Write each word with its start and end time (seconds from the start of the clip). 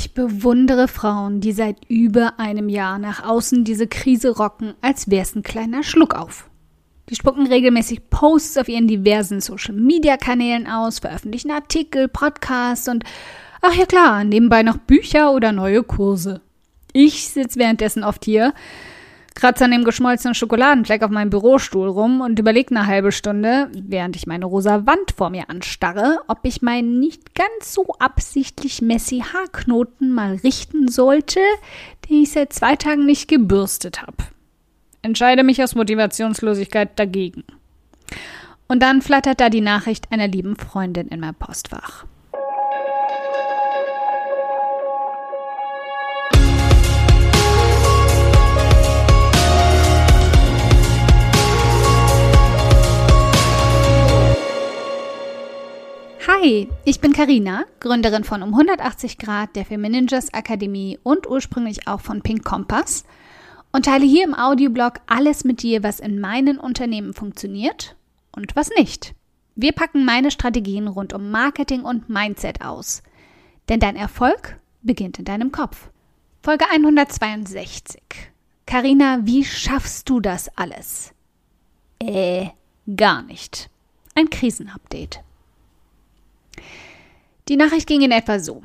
Ich 0.00 0.14
bewundere 0.14 0.86
Frauen, 0.86 1.40
die 1.40 1.50
seit 1.50 1.84
über 1.88 2.38
einem 2.38 2.68
Jahr 2.68 3.00
nach 3.00 3.24
außen 3.24 3.64
diese 3.64 3.88
Krise 3.88 4.30
rocken, 4.30 4.74
als 4.80 5.10
wär's 5.10 5.34
ein 5.34 5.42
kleiner 5.42 5.82
Schluck 5.82 6.14
auf. 6.14 6.48
Die 7.08 7.16
spucken 7.16 7.48
regelmäßig 7.48 8.08
Posts 8.08 8.58
auf 8.58 8.68
ihren 8.68 8.86
diversen 8.86 9.40
Social-Media-Kanälen 9.40 10.68
aus, 10.68 11.00
veröffentlichen 11.00 11.50
Artikel, 11.50 12.06
Podcasts 12.06 12.86
und, 12.86 13.02
ach 13.60 13.74
ja 13.74 13.86
klar, 13.86 14.22
nebenbei 14.22 14.62
noch 14.62 14.76
Bücher 14.76 15.32
oder 15.32 15.50
neue 15.50 15.82
Kurse. 15.82 16.42
Ich 16.92 17.30
sitze 17.30 17.58
währenddessen 17.58 18.04
oft 18.04 18.24
hier, 18.24 18.54
kratze 19.38 19.64
an 19.64 19.70
dem 19.70 19.84
geschmolzenen 19.84 20.34
Schokoladenfleck 20.34 21.02
auf 21.04 21.12
meinem 21.12 21.30
Bürostuhl 21.30 21.88
rum 21.88 22.20
und 22.20 22.40
überlege 22.40 22.74
eine 22.74 22.88
halbe 22.88 23.12
Stunde, 23.12 23.70
während 23.72 24.16
ich 24.16 24.26
meine 24.26 24.46
rosa 24.46 24.84
Wand 24.84 25.12
vor 25.16 25.30
mir 25.30 25.48
anstarre, 25.48 26.18
ob 26.26 26.40
ich 26.42 26.60
meinen 26.60 26.98
nicht 26.98 27.36
ganz 27.36 27.72
so 27.72 27.86
absichtlich 28.00 28.82
messy 28.82 29.20
Haarknoten 29.20 30.12
mal 30.12 30.34
richten 30.42 30.88
sollte, 30.88 31.38
den 32.08 32.22
ich 32.22 32.32
seit 32.32 32.52
zwei 32.52 32.74
Tagen 32.74 33.06
nicht 33.06 33.28
gebürstet 33.28 34.02
habe. 34.02 34.16
Entscheide 35.02 35.44
mich 35.44 35.62
aus 35.62 35.76
Motivationslosigkeit 35.76 36.98
dagegen. 36.98 37.44
Und 38.66 38.82
dann 38.82 39.02
flattert 39.02 39.40
da 39.40 39.50
die 39.50 39.60
Nachricht 39.60 40.10
einer 40.10 40.26
lieben 40.26 40.56
Freundin 40.56 41.08
in 41.08 41.20
mein 41.20 41.36
Postfach. 41.36 42.04
Hi, 56.48 56.66
ich 56.86 57.00
bin 57.02 57.12
Karina, 57.12 57.66
Gründerin 57.78 58.24
von 58.24 58.42
um 58.42 58.54
180 58.54 59.18
Grad 59.18 59.54
der 59.54 59.66
Feminingers 59.66 60.32
Akademie 60.32 60.98
und 61.02 61.28
ursprünglich 61.28 61.86
auch 61.86 62.00
von 62.00 62.22
Pink 62.22 62.42
Kompass 62.42 63.04
und 63.70 63.84
teile 63.84 64.06
hier 64.06 64.24
im 64.24 64.32
Audioblog 64.32 64.94
alles 65.06 65.44
mit 65.44 65.62
dir, 65.62 65.82
was 65.82 66.00
in 66.00 66.18
meinen 66.20 66.58
Unternehmen 66.58 67.12
funktioniert 67.12 67.96
und 68.34 68.56
was 68.56 68.70
nicht. 68.78 69.14
Wir 69.56 69.72
packen 69.72 70.06
meine 70.06 70.30
Strategien 70.30 70.88
rund 70.88 71.12
um 71.12 71.30
Marketing 71.30 71.82
und 71.82 72.08
Mindset 72.08 72.62
aus. 72.62 73.02
Denn 73.68 73.78
dein 73.78 73.96
Erfolg 73.96 74.58
beginnt 74.80 75.18
in 75.18 75.26
deinem 75.26 75.52
Kopf. 75.52 75.90
Folge 76.42 76.64
162. 76.72 78.00
Karina, 78.64 79.18
wie 79.24 79.44
schaffst 79.44 80.08
du 80.08 80.18
das 80.18 80.48
alles? 80.56 81.12
Äh, 81.98 82.46
gar 82.96 83.20
nicht. 83.20 83.68
Ein 84.14 84.30
Krisenupdate. 84.30 85.20
Die 87.48 87.56
Nachricht 87.56 87.86
ging 87.86 88.02
in 88.02 88.10
etwa 88.10 88.38
so. 88.38 88.62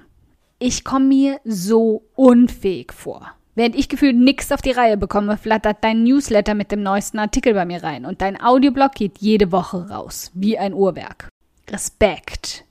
Ich 0.59 0.84
komme 0.84 1.06
mir 1.06 1.39
so 1.45 2.03
unfähig 2.16 2.92
vor. 2.92 3.31
Während 3.56 3.76
ich 3.76 3.88
gefühlt 3.88 4.16
nichts 4.16 4.52
auf 4.52 4.62
die 4.62 4.72
Reihe 4.72 4.98
bekomme, 4.98 5.38
flattert 5.38 5.84
dein 5.84 6.03
Newsletter 6.03 6.53
mit 6.53 6.72
dem 6.72 6.84
neuesten 6.84 7.20
Artikel 7.20 7.54
bei 7.54 7.66
mir 7.66 7.84
rein 7.84 8.06
und 8.06 8.22
dein 8.22 8.42
Audioblog 8.42 8.94
geht 8.94 9.20
jede 9.20 9.52
Woche 9.52 9.89
raus, 9.89 10.31
wie 10.34 10.58
ein 10.58 10.73
Uhrwerk. 10.73 11.30
Respekt. 11.70 12.66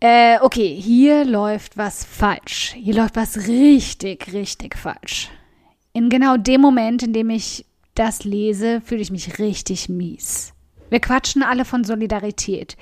Äh, 0.00 0.38
okay, 0.40 0.74
hier 0.74 1.24
läuft 1.24 1.76
was 1.76 2.04
falsch. 2.04 2.74
Hier 2.76 2.94
läuft 2.94 3.16
was 3.16 3.46
richtig, 3.46 4.32
richtig 4.32 4.76
falsch. 4.76 5.30
In 5.92 6.08
genau 6.08 6.36
dem 6.36 6.60
Moment, 6.60 7.02
in 7.02 7.12
dem 7.12 7.30
ich 7.30 7.64
das 7.94 8.24
lese, 8.24 8.80
fühle 8.80 9.02
ich 9.02 9.10
mich 9.10 9.38
richtig 9.38 9.88
mies. 9.88 10.52
Wir 10.90 11.00
quatschen 11.00 11.42
alle 11.42 11.64
von 11.64 11.84
Solidarität, 11.84 12.76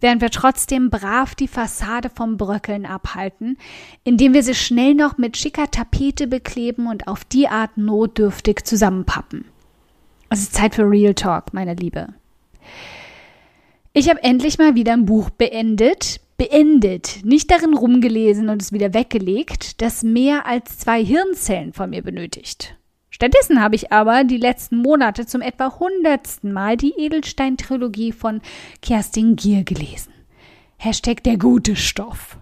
während 0.00 0.20
wir 0.20 0.30
trotzdem 0.30 0.90
brav 0.90 1.34
die 1.34 1.48
Fassade 1.48 2.10
vom 2.10 2.36
Bröckeln 2.36 2.84
abhalten, 2.84 3.56
indem 4.04 4.34
wir 4.34 4.42
sie 4.42 4.54
schnell 4.54 4.94
noch 4.94 5.16
mit 5.16 5.36
schicker 5.36 5.70
Tapete 5.70 6.26
bekleben 6.26 6.88
und 6.88 7.08
auf 7.08 7.24
die 7.24 7.48
Art 7.48 7.78
notdürftig 7.78 8.64
zusammenpappen. 8.64 9.46
Es 10.28 10.40
ist 10.40 10.54
Zeit 10.54 10.74
für 10.74 10.88
Real 10.88 11.14
Talk, 11.14 11.54
meine 11.54 11.74
Liebe. 11.74 12.08
Ich 13.92 14.08
habe 14.08 14.22
endlich 14.22 14.58
mal 14.58 14.74
wieder 14.74 14.94
ein 14.94 15.04
Buch 15.04 15.30
beendet, 15.30 16.20
beendet, 16.38 17.20
nicht 17.24 17.50
darin 17.50 17.74
rumgelesen 17.74 18.48
und 18.48 18.62
es 18.62 18.72
wieder 18.72 18.94
weggelegt, 18.94 19.82
das 19.82 20.02
mehr 20.02 20.46
als 20.46 20.78
zwei 20.78 21.04
Hirnzellen 21.04 21.72
von 21.72 21.90
mir 21.90 22.02
benötigt. 22.02 22.74
Stattdessen 23.22 23.62
habe 23.62 23.76
ich 23.76 23.92
aber 23.92 24.24
die 24.24 24.36
letzten 24.36 24.78
Monate 24.78 25.26
zum 25.26 25.42
etwa 25.42 25.78
hundertsten 25.78 26.52
Mal 26.52 26.76
die 26.76 26.92
Edelstein-Trilogie 26.96 28.10
von 28.10 28.40
Kerstin 28.82 29.36
Gier 29.36 29.62
gelesen. 29.62 30.12
Hashtag 30.76 31.22
der 31.22 31.36
gute 31.36 31.76
Stoff. 31.76 32.38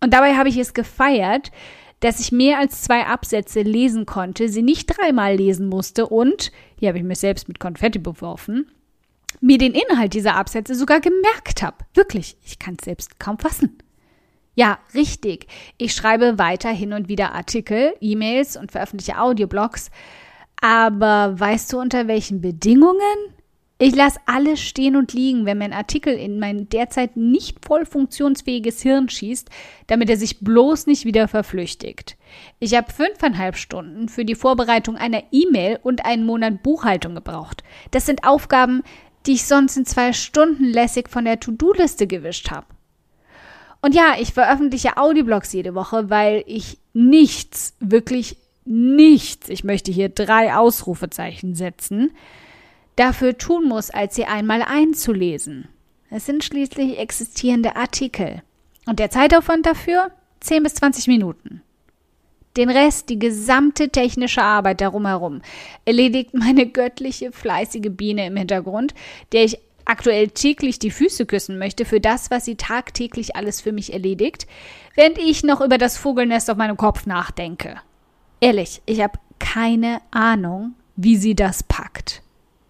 Und 0.00 0.14
dabei 0.14 0.34
habe 0.36 0.48
ich 0.48 0.56
es 0.56 0.72
gefeiert, 0.72 1.52
dass 2.00 2.18
ich 2.18 2.32
mehr 2.32 2.58
als 2.58 2.80
zwei 2.80 3.04
Absätze 3.04 3.60
lesen 3.60 4.06
konnte, 4.06 4.48
sie 4.48 4.62
nicht 4.62 4.86
dreimal 4.86 5.36
lesen 5.36 5.68
musste 5.68 6.06
und, 6.06 6.50
hier 6.78 6.88
habe 6.88 6.96
ich 6.96 7.04
mir 7.04 7.14
selbst 7.14 7.46
mit 7.46 7.60
Konfetti 7.60 7.98
beworfen, 7.98 8.70
mir 9.42 9.58
den 9.58 9.74
Inhalt 9.74 10.14
dieser 10.14 10.36
Absätze 10.36 10.74
sogar 10.74 11.00
gemerkt 11.00 11.62
habe. 11.62 11.84
Wirklich, 11.92 12.38
ich 12.42 12.58
kann 12.58 12.78
es 12.78 12.86
selbst 12.86 13.20
kaum 13.20 13.38
fassen. 13.38 13.76
Ja, 14.56 14.78
richtig. 14.94 15.46
Ich 15.76 15.92
schreibe 15.92 16.38
weiter 16.38 16.70
hin 16.70 16.94
und 16.94 17.08
wieder 17.08 17.34
Artikel, 17.34 17.94
E-Mails 18.00 18.56
und 18.56 18.72
veröffentliche 18.72 19.18
Audioblogs. 19.20 19.90
Aber 20.62 21.38
weißt 21.38 21.74
du 21.74 21.78
unter 21.78 22.08
welchen 22.08 22.40
Bedingungen? 22.40 23.36
Ich 23.78 23.94
lasse 23.94 24.18
alles 24.24 24.62
stehen 24.62 24.96
und 24.96 25.12
liegen, 25.12 25.44
wenn 25.44 25.58
mein 25.58 25.74
Artikel 25.74 26.14
in 26.14 26.38
mein 26.38 26.70
derzeit 26.70 27.18
nicht 27.18 27.66
voll 27.66 27.84
funktionsfähiges 27.84 28.80
Hirn 28.80 29.10
schießt, 29.10 29.50
damit 29.88 30.08
er 30.08 30.16
sich 30.16 30.40
bloß 30.40 30.86
nicht 30.86 31.04
wieder 31.04 31.28
verflüchtigt. 31.28 32.16
Ich 32.58 32.74
habe 32.74 32.90
fünfeinhalb 32.90 33.56
Stunden 33.56 34.08
für 34.08 34.24
die 34.24 34.34
Vorbereitung 34.34 34.96
einer 34.96 35.22
E-Mail 35.30 35.78
und 35.82 36.06
einen 36.06 36.24
Monat 36.24 36.62
Buchhaltung 36.62 37.14
gebraucht. 37.14 37.62
Das 37.90 38.06
sind 38.06 38.26
Aufgaben, 38.26 38.82
die 39.26 39.32
ich 39.32 39.44
sonst 39.44 39.76
in 39.76 39.84
zwei 39.84 40.14
Stunden 40.14 40.64
lässig 40.64 41.10
von 41.10 41.26
der 41.26 41.40
To-Do-Liste 41.40 42.06
gewischt 42.06 42.50
habe. 42.50 42.66
Und 43.86 43.94
ja, 43.94 44.16
ich 44.18 44.32
veröffentliche 44.32 44.96
Audioblogs 44.96 45.52
jede 45.52 45.76
Woche, 45.76 46.10
weil 46.10 46.42
ich 46.48 46.78
nichts, 46.92 47.76
wirklich 47.78 48.36
nichts, 48.64 49.48
ich 49.48 49.62
möchte 49.62 49.92
hier 49.92 50.08
drei 50.08 50.56
Ausrufezeichen 50.56 51.54
setzen, 51.54 52.10
dafür 52.96 53.38
tun 53.38 53.62
muss, 53.62 53.90
als 53.90 54.16
sie 54.16 54.24
einmal 54.24 54.62
einzulesen. 54.62 55.68
Es 56.10 56.26
sind 56.26 56.42
schließlich 56.42 56.98
existierende 56.98 57.76
Artikel. 57.76 58.42
Und 58.86 58.98
der 58.98 59.10
Zeitaufwand 59.10 59.66
dafür? 59.66 60.10
10 60.40 60.64
bis 60.64 60.74
20 60.74 61.06
Minuten. 61.06 61.62
Den 62.56 62.70
Rest, 62.70 63.08
die 63.08 63.20
gesamte 63.20 63.90
technische 63.90 64.42
Arbeit 64.42 64.80
darum 64.80 65.06
herum, 65.06 65.42
erledigt 65.84 66.34
meine 66.34 66.66
göttliche, 66.66 67.30
fleißige 67.30 67.90
Biene 67.90 68.26
im 68.26 68.36
Hintergrund, 68.36 68.94
der 69.30 69.44
ich 69.44 69.60
aktuell 69.86 70.28
täglich 70.28 70.78
die 70.78 70.90
Füße 70.90 71.24
küssen 71.26 71.58
möchte 71.58 71.84
für 71.84 72.00
das, 72.00 72.30
was 72.30 72.44
sie 72.44 72.56
tagtäglich 72.56 73.36
alles 73.36 73.60
für 73.60 73.72
mich 73.72 73.92
erledigt, 73.92 74.46
während 74.94 75.18
ich 75.18 75.42
noch 75.42 75.60
über 75.60 75.78
das 75.78 75.96
Vogelnest 75.96 76.50
auf 76.50 76.58
meinem 76.58 76.76
Kopf 76.76 77.06
nachdenke. 77.06 77.76
Ehrlich, 78.40 78.82
ich 78.84 79.00
habe 79.00 79.18
keine 79.38 80.00
Ahnung, 80.10 80.74
wie 80.96 81.16
sie 81.16 81.34
das 81.34 81.62
packt. 81.62 82.22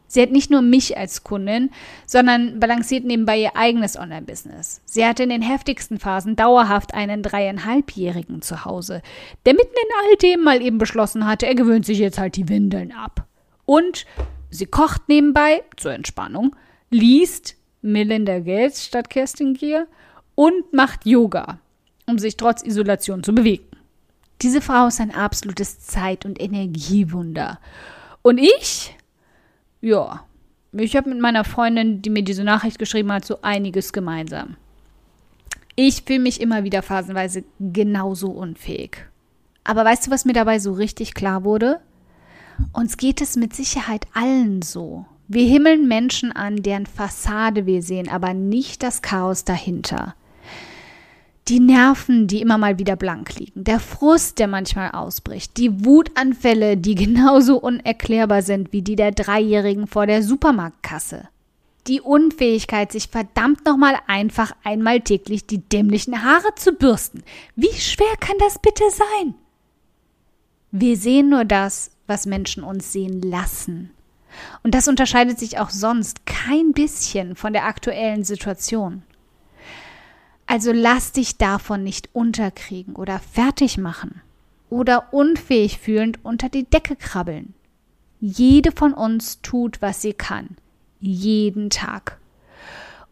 Sie 0.08 0.22
hat 0.22 0.30
nicht 0.30 0.50
nur 0.50 0.62
mich 0.62 0.96
als 0.96 1.24
Kundin, 1.24 1.70
sondern 2.06 2.60
balanciert 2.60 3.04
nebenbei 3.04 3.38
ihr 3.38 3.56
eigenes 3.56 3.98
Online-Business. 3.98 4.80
Sie 4.84 5.04
hatte 5.04 5.24
in 5.24 5.30
den 5.30 5.42
heftigsten 5.42 5.98
Phasen 5.98 6.36
dauerhaft 6.36 6.94
einen 6.94 7.22
dreieinhalbjährigen 7.22 8.40
zu 8.40 8.64
Hause, 8.64 9.02
der 9.44 9.54
mitten 9.54 9.74
in 9.74 9.94
all 9.98 10.16
dem 10.16 10.44
mal 10.44 10.62
eben 10.62 10.78
beschlossen 10.78 11.26
hatte, 11.26 11.46
er 11.46 11.54
gewöhnt 11.54 11.84
sich 11.84 11.98
jetzt 11.98 12.18
halt 12.18 12.36
die 12.36 12.48
Windeln 12.48 12.92
ab. 12.92 13.26
Und 13.64 14.06
sie 14.48 14.66
kocht 14.66 15.08
nebenbei, 15.08 15.62
zur 15.76 15.92
Entspannung, 15.92 16.54
liest 16.90 17.56
Melinda 17.82 18.40
Gates 18.40 18.84
statt 18.84 19.10
Kerstin 19.10 19.54
Gier 19.54 19.86
und 20.34 20.72
macht 20.72 21.06
Yoga, 21.06 21.58
um 22.06 22.18
sich 22.18 22.36
trotz 22.36 22.62
Isolation 22.62 23.22
zu 23.22 23.34
bewegen. 23.34 23.66
Diese 24.42 24.60
Frau 24.60 24.86
ist 24.86 25.00
ein 25.00 25.14
absolutes 25.14 25.80
Zeit- 25.80 26.26
und 26.26 26.40
Energiewunder. 26.40 27.58
Und 28.22 28.38
ich? 28.38 28.94
Ja, 29.80 30.24
ich 30.72 30.96
habe 30.96 31.08
mit 31.08 31.20
meiner 31.20 31.44
Freundin, 31.44 32.02
die 32.02 32.10
mir 32.10 32.22
diese 32.22 32.44
Nachricht 32.44 32.78
geschrieben 32.78 33.12
hat, 33.12 33.24
so 33.24 33.38
einiges 33.42 33.92
gemeinsam. 33.92 34.56
Ich 35.74 36.02
fühle 36.02 36.20
mich 36.20 36.40
immer 36.40 36.64
wieder 36.64 36.82
phasenweise 36.82 37.44
genauso 37.60 38.30
unfähig. 38.30 39.06
Aber 39.64 39.84
weißt 39.84 40.06
du, 40.06 40.10
was 40.10 40.24
mir 40.24 40.32
dabei 40.32 40.58
so 40.58 40.72
richtig 40.72 41.14
klar 41.14 41.44
wurde? 41.44 41.80
Uns 42.72 42.96
geht 42.96 43.20
es 43.20 43.36
mit 43.36 43.54
Sicherheit 43.54 44.06
allen 44.14 44.62
so. 44.62 45.06
Wir 45.28 45.44
himmeln 45.44 45.88
Menschen 45.88 46.30
an, 46.30 46.62
deren 46.62 46.86
Fassade 46.86 47.66
wir 47.66 47.82
sehen, 47.82 48.08
aber 48.08 48.32
nicht 48.32 48.82
das 48.82 49.02
Chaos 49.02 49.44
dahinter. 49.44 50.14
Die 51.48 51.60
Nerven, 51.60 52.26
die 52.26 52.40
immer 52.40 52.58
mal 52.58 52.78
wieder 52.78 52.96
blank 52.96 53.36
liegen, 53.38 53.64
der 53.64 53.80
Frust, 53.80 54.38
der 54.38 54.48
manchmal 54.48 54.90
ausbricht, 54.90 55.56
die 55.56 55.84
Wutanfälle, 55.84 56.76
die 56.76 56.94
genauso 56.96 57.58
unerklärbar 57.58 58.42
sind 58.42 58.72
wie 58.72 58.82
die 58.82 58.96
der 58.96 59.12
Dreijährigen 59.12 59.86
vor 59.86 60.06
der 60.06 60.22
Supermarktkasse. 60.22 61.28
Die 61.88 62.00
Unfähigkeit, 62.00 62.90
sich 62.90 63.08
verdammt 63.08 63.64
nochmal 63.64 63.96
einfach 64.08 64.52
einmal 64.64 65.00
täglich 65.00 65.46
die 65.46 65.58
dämlichen 65.58 66.24
Haare 66.24 66.54
zu 66.56 66.72
bürsten. 66.72 67.22
Wie 67.54 67.72
schwer 67.74 68.16
kann 68.18 68.36
das 68.40 68.58
bitte 68.60 68.84
sein? 68.90 69.34
Wir 70.72 70.96
sehen 70.96 71.28
nur 71.28 71.44
das, 71.44 71.92
was 72.08 72.26
Menschen 72.26 72.64
uns 72.64 72.92
sehen 72.92 73.22
lassen. 73.22 73.90
Und 74.62 74.74
das 74.74 74.88
unterscheidet 74.88 75.38
sich 75.38 75.58
auch 75.58 75.70
sonst 75.70 76.26
kein 76.26 76.72
bisschen 76.72 77.36
von 77.36 77.52
der 77.52 77.64
aktuellen 77.64 78.24
Situation. 78.24 79.02
Also 80.46 80.72
lass 80.72 81.12
dich 81.12 81.38
davon 81.38 81.82
nicht 81.82 82.10
unterkriegen 82.12 82.94
oder 82.94 83.18
fertig 83.18 83.78
machen 83.78 84.22
oder 84.70 85.12
unfähig 85.12 85.78
fühlend 85.78 86.24
unter 86.24 86.48
die 86.48 86.64
Decke 86.64 86.96
krabbeln. 86.96 87.54
Jede 88.20 88.72
von 88.72 88.94
uns 88.94 89.42
tut, 89.42 89.82
was 89.82 90.02
sie 90.02 90.12
kann. 90.12 90.56
Jeden 91.00 91.70
Tag. 91.70 92.18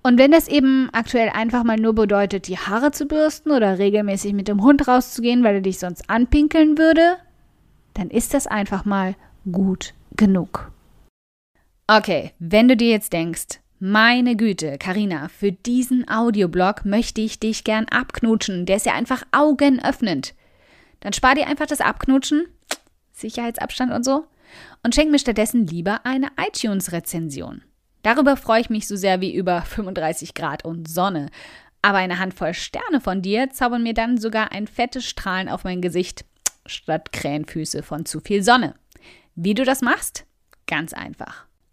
Und 0.03 0.19
wenn 0.19 0.33
das 0.33 0.49
eben 0.49 0.91
aktuell 0.93 1.31
einfach 1.31 1.65
mal 1.65 1.79
nur 1.79 1.95
bedeutet, 1.95 2.47
die 2.47 2.59
Haare 2.59 2.93
zu 2.93 3.07
bürsten 3.07 3.51
oder 3.51 3.79
regelmäßig 3.79 4.35
mit 4.35 4.49
dem 4.49 4.63
Hund 4.63 4.87
rauszugehen, 4.87 5.43
weil 5.43 5.57
er 5.57 5.61
dich 5.61 5.79
sonst 5.79 6.11
anpinkeln 6.11 6.79
würde, 6.79 7.17
dann 7.95 8.11
ist 8.11 8.35
das 8.35 8.47
einfach 8.47 8.85
mal 8.85 9.15
gut 9.51 9.95
genug. 10.17 10.71
Okay, 11.87 12.33
wenn 12.39 12.67
du 12.67 12.79
dir 12.79 12.89
jetzt 12.89 13.13
denkst, 13.13 13.61
meine 13.79 14.37
Güte, 14.37 14.79
Karina, 14.79 15.29
für 15.29 15.53
diesen 15.53 16.09
Audioblog 16.09 16.87
möchte 16.87 17.21
ich 17.21 17.39
dich 17.39 17.63
gern 17.63 17.85
abknutschen. 17.91 18.65
Der 18.65 18.77
ist 18.77 18.87
ja 18.87 18.95
einfach 18.95 19.23
augenöffnend. 19.33 20.35
Dann 21.01 21.13
spar 21.13 21.35
dir 21.35 21.47
einfach 21.47 21.67
das 21.67 21.83
Abknutschen, 21.83 22.47
Sicherheitsabstand 23.13 23.93
und 23.93 24.03
so, 24.03 24.27
und 24.83 24.95
schenk 24.95 25.11
mir 25.11 25.19
stattdessen 25.19 25.67
lieber 25.67 26.07
eine 26.07 26.29
iTunes-Rezension. 26.39 27.63
Darüber 28.03 28.39
freue 28.39 28.63
ich 28.63 28.71
mich 28.71 28.89
so 28.89 28.97
sehr 28.97 29.21
wie 29.21 29.35
über 29.35 29.61
35 29.61 30.33
Grad 30.33 30.65
und 30.65 30.89
Sonne. 30.89 31.29
Aber 31.83 31.99
eine 31.99 32.19
Handvoll 32.19 32.55
Sterne 32.55 33.03
von 33.03 33.21
dir 33.21 33.51
zaubern 33.51 33.83
mir 33.83 33.93
dann 33.93 34.17
sogar 34.17 34.53
ein 34.53 34.67
fettes 34.67 35.05
Strahlen 35.05 35.51
auf 35.51 35.65
mein 35.65 35.83
Gesicht 35.83 36.25
statt 36.65 37.13
Krähenfüße 37.13 37.83
von 37.83 38.07
zu 38.07 38.21
viel 38.21 38.43
Sonne. 38.43 38.75
Wie 39.35 39.53
du 39.53 39.65
das 39.65 39.83
machst? 39.83 40.25
Ganz 40.67 40.95
einfach. 40.95 41.47